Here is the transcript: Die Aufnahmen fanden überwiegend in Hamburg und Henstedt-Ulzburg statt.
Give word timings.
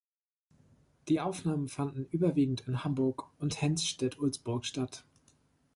Die 1.09 1.19
Aufnahmen 1.19 1.67
fanden 1.67 2.05
überwiegend 2.07 2.67
in 2.67 2.83
Hamburg 2.83 3.29
und 3.37 3.61
Henstedt-Ulzburg 3.61 4.65
statt. 4.65 5.03